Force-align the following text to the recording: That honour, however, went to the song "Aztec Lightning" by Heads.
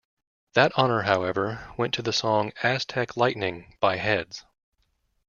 That 0.55 0.75
honour, 0.75 1.03
however, 1.03 1.71
went 1.77 1.93
to 1.93 2.01
the 2.01 2.11
song 2.11 2.53
"Aztec 2.63 3.15
Lightning" 3.15 3.77
by 3.79 3.97
Heads. 3.97 4.43